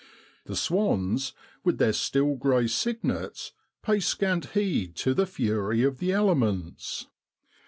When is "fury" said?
5.27-5.83